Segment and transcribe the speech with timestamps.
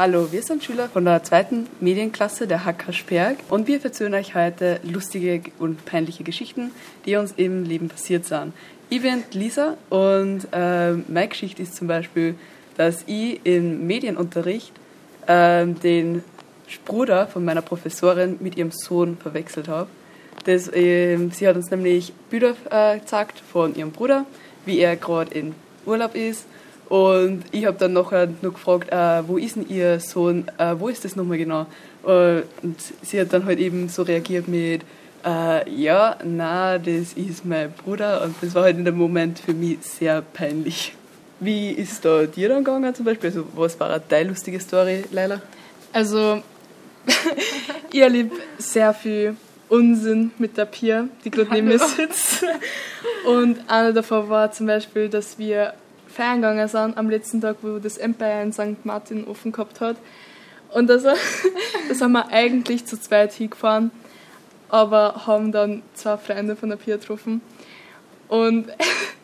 [0.00, 4.36] Hallo, wir sind Schüler von der zweiten Medienklasse der HK Sperg und wir erzählen euch
[4.36, 6.70] heute lustige und peinliche Geschichten,
[7.04, 8.52] die uns im Leben passiert sind.
[8.90, 12.36] Ich bin Lisa und äh, meine Geschichte ist zum Beispiel,
[12.76, 14.70] dass ich im Medienunterricht
[15.26, 16.22] äh, den
[16.84, 19.90] Bruder von meiner Professorin mit ihrem Sohn verwechselt habe.
[20.44, 24.26] Das, äh, sie hat uns nämlich Bilder äh, gezeigt von ihrem Bruder,
[24.64, 25.56] wie er gerade in
[25.86, 26.46] Urlaub ist
[26.88, 30.88] und ich habe dann nachher noch gefragt, äh, wo ist denn ihr Sohn, äh, wo
[30.88, 31.66] ist das nochmal genau?
[32.06, 34.82] Äh, und sie hat dann halt eben so reagiert mit,
[35.24, 38.22] äh, ja, na, das ist mein Bruder.
[38.22, 40.94] Und das war halt in dem Moment für mich sehr peinlich.
[41.40, 43.28] Wie ist da dir dann gegangen zum Beispiel?
[43.30, 45.42] Also, was war deine lustige Story, Leila?
[45.92, 46.42] Also,
[47.92, 49.36] ich erlebe sehr viel
[49.68, 52.44] Unsinn mit der Pia, die gerade neben mir sitzt.
[53.26, 55.74] Und einer davon war zum Beispiel, dass wir
[56.18, 58.84] feiern gegangen sind am letzten Tag, wo das Empire in St.
[58.84, 59.96] Martin offen gehabt hat.
[60.74, 63.92] Und das, das haben wir eigentlich zu zweit hingefahren,
[64.68, 67.40] aber haben dann zwei Freunde von der Pia getroffen.
[68.26, 68.66] Und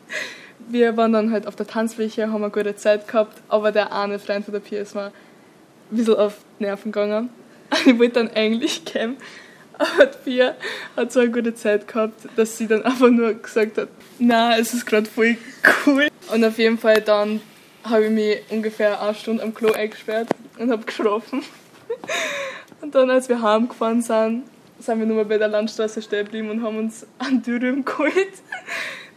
[0.70, 4.18] wir waren dann halt auf der Tanzfläche, haben eine gute Zeit gehabt, aber der eine
[4.18, 5.12] Freund von der Pia ist mir
[5.90, 7.28] ein bisschen auf die Nerven gegangen.
[7.84, 9.18] Ich wollte dann eigentlich gehen,
[9.78, 10.54] aber Pia
[10.96, 14.74] hat so eine gute Zeit gehabt, dass sie dann einfach nur gesagt hat, na, es
[14.74, 15.36] ist gerade voll
[15.86, 16.08] cool.
[16.32, 17.40] Und auf jeden Fall dann
[17.84, 21.42] habe ich mich ungefähr eine Stunde am Klo eingesperrt und habe geschlafen.
[22.80, 24.44] Und dann, als wir heimgefahren sind,
[24.78, 28.14] sind wir nur mal bei der Landstraße stehen geblieben und haben uns einen Dürüm geholt,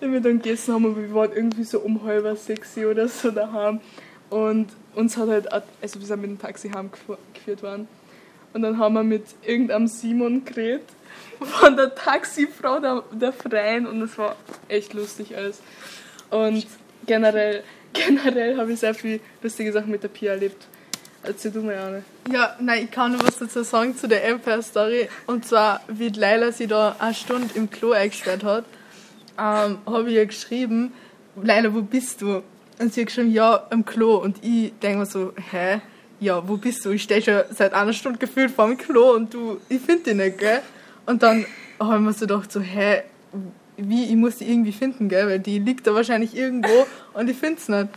[0.02, 0.86] den wir dann gegessen haben.
[0.86, 3.80] Und wir waren irgendwie so um halb sechs oder so daheim.
[4.32, 7.88] Und uns hat halt, also wir sind mit dem Taxi heimgeführt worden.
[8.54, 10.84] Und dann haben wir mit irgendeinem Simon geredet,
[11.40, 13.88] von der Taxifrau der, der Freien.
[13.88, 14.36] Und es war
[14.68, 15.62] echt lustig alles.
[16.30, 16.66] Und
[17.06, 17.64] generell,
[17.94, 20.68] generell habe ich sehr viele lustige Sachen mit der Pia erlebt.
[21.24, 22.04] Erzähl du mir, Anne.
[22.32, 25.08] Ja, nein, ich kann noch was dazu sagen zu der Empire-Story.
[25.28, 28.66] Und zwar, wie Leila sie da eine Stunde im Klo eingesperrt hat,
[29.38, 30.94] ähm, habe ich ihr geschrieben,
[31.42, 32.42] Leila, wo bist du?
[32.80, 34.16] Und sie hat geschrieben, ja, im Klo.
[34.16, 35.82] Und ich denke mir so, hä?
[36.22, 36.92] Ja, wo bist du?
[36.92, 40.14] Ich stehe schon seit einer Stunde gefühlt vor dem Klo und du, ich finde dich
[40.14, 40.62] nicht, gell?
[41.08, 41.48] Und dann
[41.80, 43.02] habe ich mir so gedacht, so, hä,
[43.76, 45.28] wie, ich muss die irgendwie finden, gell?
[45.28, 47.90] Weil die liegt da wahrscheinlich irgendwo und ich finde es nicht.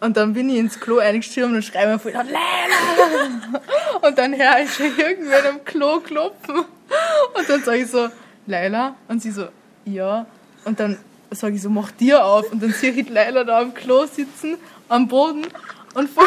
[0.00, 2.34] Und dann bin ich ins Klo eingestürmt und schreibe mir voll, Leila!
[4.02, 6.56] Und dann höre ich schon irgendwer am Klo klopfen.
[6.56, 8.08] Und dann sage ich so,
[8.46, 8.94] Leila?
[9.08, 9.46] Und sie so,
[9.86, 10.26] ja.
[10.66, 10.98] Und dann
[11.30, 12.52] sage ich so, mach dir auf.
[12.52, 14.58] Und dann sehe ich Leila da am Klo sitzen,
[14.90, 15.46] am Boden
[15.94, 16.24] und voll,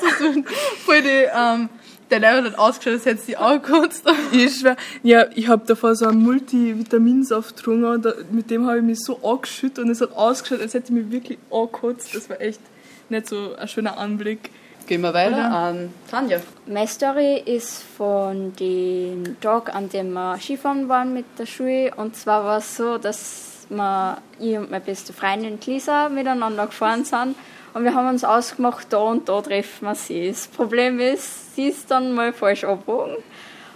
[0.00, 0.42] so,
[0.84, 1.68] voll die, ähm,
[2.10, 4.04] der Lehrer hat ausgeschaut, als hätte sie angekotzt.
[4.32, 9.00] Ich schwör, ja, ich habe davor so einen Multivitaminsaft getrunken, mit dem habe ich mich
[9.00, 12.14] so angeschüttet und es hat ausgeschaut, als hätte ich mich wirklich angekotzt.
[12.14, 12.60] Das war echt
[13.08, 14.50] nicht so ein schöner Anblick.
[14.86, 15.50] Gehen wir weiter Oder?
[15.52, 16.40] an Tanja.
[16.66, 21.92] Meine Story ist von dem Tag, an dem wir Skifahren waren mit der Schule.
[21.96, 27.04] Und zwar war es so, dass wir, ich und meine beste Freundin Lisa miteinander gefahren
[27.04, 27.36] sind.
[27.74, 30.28] Und wir haben uns ausgemacht, da und da treffen wir sie.
[30.28, 33.16] Das Problem ist, sie ist dann mal falsch abgebogen.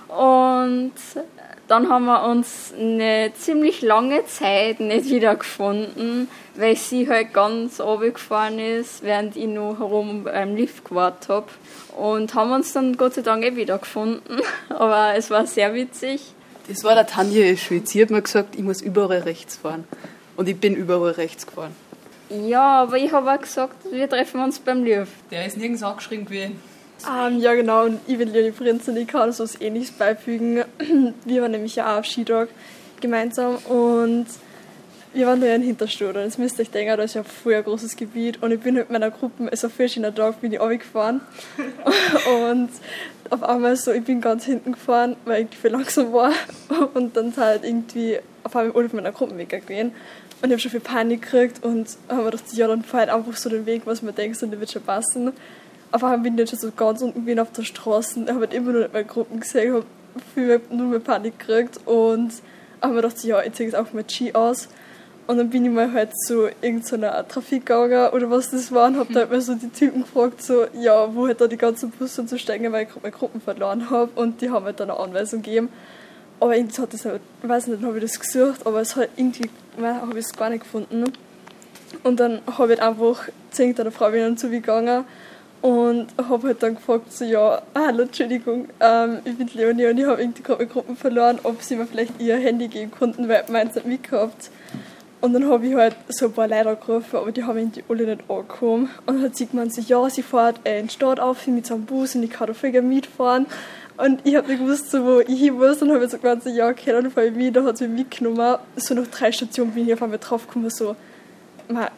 [0.09, 0.93] Und
[1.69, 7.79] dann haben wir uns eine ziemlich lange Zeit nicht wieder gefunden, weil sie halt ganz
[7.79, 11.47] gefahren ist, während ich noch herum beim Lift gewartet habe.
[11.97, 14.41] Und haben uns dann Gott sei Dank eh wieder gefunden.
[14.69, 16.21] Aber es war sehr witzig.
[16.69, 17.91] Das war der Tanja Schwitz.
[17.91, 19.85] Sie hat mir gesagt, ich muss überall rechts fahren.
[20.37, 21.75] Und ich bin überall rechts gefahren.
[22.29, 25.13] Ja, aber ich habe auch gesagt, wir treffen uns beim Lift.
[25.31, 26.61] Der ist nirgends angeschrieben gewesen.
[27.07, 27.85] Um, ja, genau.
[27.85, 30.65] Und ich bin Leonie Prinz und ich kann so was Ähnliches beifügen.
[31.25, 32.49] Wir waren nämlich ja auch auf Skitag
[33.01, 34.27] gemeinsam und
[35.17, 36.09] wir waren da ja in Hinterstuhl.
[36.09, 38.43] Und jetzt müsst ihr euch denken, das ist ja voll ein großes Gebiet.
[38.43, 41.23] Und ich bin mit meiner Gruppe, also für schöner Tag, bin ich runtergefahren.
[42.43, 42.69] und
[43.31, 46.33] auf einmal so, ich bin ganz hinten gefahren, weil ich viel langsam war.
[46.95, 49.93] Und dann halt irgendwie auf einmal alle von meiner Gruppe weggegangen.
[50.43, 53.37] Und ich habe schon viel Panik gekriegt und haben mir gedacht, ja, dann fahrt einfach
[53.37, 55.33] so den Weg, was man denkt, und der wird schon passen.
[55.93, 58.55] Auf einmal bin ich schon so ganz unten gewesen auf der Straße, ich habe halt
[58.55, 59.87] immer noch nicht meine Gruppen gesehen, habe
[60.35, 62.33] viel nur mehr Panik gekriegt und
[62.83, 64.69] habe mir gedacht, ja, ich ziehe jetzt einfach mal Ski aus.
[65.27, 68.97] Und dann bin ich mal halt zu irgendeiner Trafik gegangen oder was das war und
[68.97, 71.91] habe da halt mal so die Typen gefragt, so, ja, wo halt da die ganzen
[71.91, 74.91] Busse zu steigen, weil ich gerade meine Gruppen verloren habe und die haben halt dann
[74.91, 75.69] eine Anweisung gegeben.
[76.41, 79.09] Aber irgendwie hat das halt, ich weiß nicht, habe ich das gesucht, aber es hat
[79.17, 79.51] irgendwie,
[79.81, 81.05] habe ich es gar nicht gefunden.
[82.03, 85.05] Und dann habe ich einfach zu irgendeiner Frau wieder zugegangen
[85.63, 90.07] und habe halt dann gefragt, so, ja, hallo, Entschuldigung, ähm, ich bin Leonie und ich
[90.07, 93.45] habe irgendwie gerade meine Gruppen verloren, ob sie mir vielleicht ihr Handy geben konnten, weil
[93.49, 94.51] meins nicht mitgehabt.
[95.21, 98.07] Und dann habe ich halt so ein paar Leute gerufen, aber die haben irgendwie alle
[98.07, 98.91] nicht angekommen.
[99.07, 101.67] Und dann hat sie gemeint, so, ja, sie fährt äh, in die Stadt auf mit
[101.67, 103.47] so einem Bus und ich kann da voll mitfahren.
[103.97, 105.81] Und ich habe nicht gewusst, so, wo ich hin muss.
[105.81, 107.57] Und habe ich so gemeint, so, ja, okay, dann fahre ich mit.
[107.57, 108.59] Dann hat sie mich mitgenommen.
[108.77, 110.97] So nach drei Stationen bin ich auf einmal draufgekommen, so,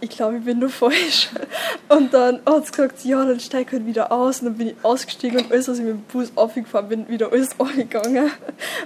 [0.01, 1.29] ich glaube, ich bin nur falsch.
[1.89, 4.41] Und dann hat sie gesagt, ja, dann steig halt wieder aus.
[4.41, 7.33] Und dann bin ich ausgestiegen und alles, was ich mit dem Bus aufgefahren bin, wieder
[7.33, 8.31] alles angegangen.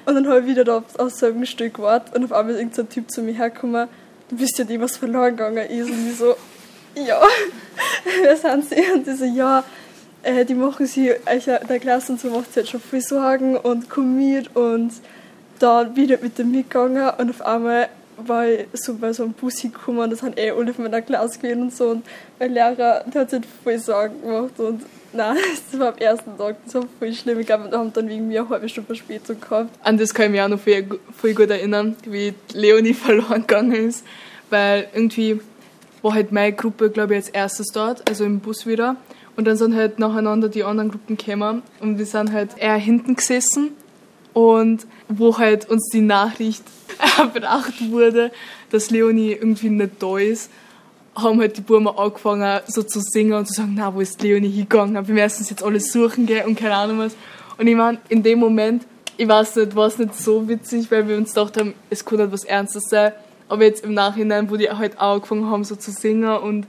[0.07, 2.61] Und dann habe ich wieder da auf, auf selben Stück gewartet und auf einmal ist
[2.61, 3.89] irgendein Typ zu mir hergekommen,
[4.29, 5.91] du bist ja die, was verloren gegangen ist.
[5.91, 6.35] Und ich so,
[6.95, 7.21] ja,
[8.23, 8.83] wer sind sie?
[8.93, 9.65] Und die so, ja,
[10.23, 11.15] äh, die machen in
[11.69, 14.93] der Klasse macht sie jetzt schon viel Sorgen und komm mit und
[15.59, 19.59] dann wieder mit dem mitgegangen und auf einmal war ich so bei so einem Bus
[19.59, 22.05] hingekommen das sind eh alle von meiner Klasse gewesen und so und
[22.39, 24.83] mein Lehrer, der hat sich voll Sorgen gemacht und
[25.13, 25.37] nein,
[25.71, 27.39] das war am ersten Tag, das war voll schlimm.
[27.39, 29.69] Ich glaube, wir haben dann wegen mir eine halbe Stunde Verspätung gehabt.
[29.83, 33.73] An das kann ich mich auch noch voll, voll gut erinnern, wie Leonie verloren gegangen
[33.73, 34.05] ist,
[34.49, 35.41] weil irgendwie
[36.01, 38.97] war halt meine Gruppe, glaube ich, als erstes dort, also im Bus wieder.
[39.37, 43.17] Und dann sind halt nacheinander die anderen Gruppen gekommen und wir sind halt eher hinten
[43.17, 43.71] gesessen
[44.35, 46.63] und wo halt uns die Nachricht
[47.19, 48.31] erbracht wurde,
[48.71, 50.51] dass Leonie irgendwie nicht da ist,
[51.15, 54.49] haben halt die Buben angefangen so zu singen und zu sagen, na, wo ist Leonie
[54.49, 55.07] hingegangen?
[55.07, 57.15] Wir müssen jetzt alles suchen gehen und keine Ahnung was.
[57.59, 58.85] Und ich meine, in dem Moment,
[59.17, 62.25] ich weiß nicht, war es nicht so witzig, weil wir uns gedacht haben, es könnte
[62.25, 63.13] etwas Ernstes sein.
[63.49, 66.67] Aber jetzt im Nachhinein, wo die halt angefangen haben, so zu singen und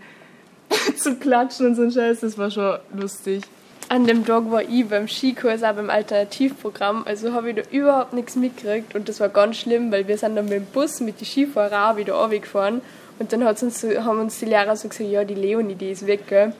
[0.98, 3.44] zu klatschen und so ein Scheiß, das war schon lustig.
[3.90, 8.14] An dem Tag war ich beim Skikurs, auch beim Alternativprogramm, also habe ich da überhaupt
[8.14, 11.20] nichts mitgekriegt und das war ganz schlimm, weil wir sind dann mit dem Bus mit
[11.20, 12.82] den Skifahrern auch wieder runtergefahren
[13.20, 16.08] und dann hat's uns, haben uns die Lehrer so gesagt, ja, die Leonie, die ist
[16.08, 16.54] weg, gell.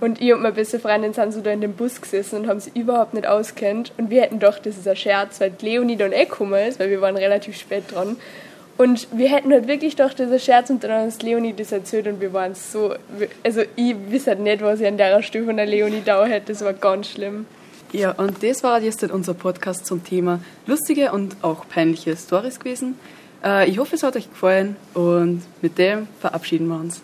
[0.00, 2.58] Und ich und meine beste Freundin sind so da in dem Bus gesessen und haben
[2.58, 3.92] sie überhaupt nicht auskennt.
[3.98, 6.90] Und wir hätten gedacht, das ist ein Scherz, weil Leonie dann eh gekommen ist, weil
[6.90, 8.16] wir waren relativ spät dran.
[8.78, 12.20] Und wir hätten halt wirklich ist ein Scherz und dann uns Leonie das erzählt und
[12.20, 12.94] wir waren so,
[13.44, 16.52] also ich wüsste halt nicht, was ich an der Stelle von der Leonie da hätte,
[16.52, 17.46] das war ganz schlimm.
[17.92, 22.98] Ja, und das war jetzt unser Podcast zum Thema lustige und auch peinliche Stories gewesen.
[23.44, 27.02] Äh, ich hoffe, es hat euch gefallen und mit dem verabschieden wir uns.